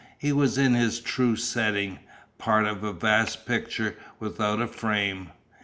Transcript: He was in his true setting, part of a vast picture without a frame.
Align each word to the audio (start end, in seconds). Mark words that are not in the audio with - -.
He 0.17 0.31
was 0.33 0.57
in 0.57 0.73
his 0.73 0.99
true 0.99 1.35
setting, 1.35 1.99
part 2.39 2.65
of 2.65 2.83
a 2.83 2.91
vast 2.91 3.45
picture 3.45 3.97
without 4.19 4.59
a 4.59 4.65
frame. 4.65 5.29